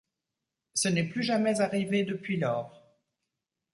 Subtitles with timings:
[0.73, 2.81] Ce n'est plus jamais arrivé depuis lors.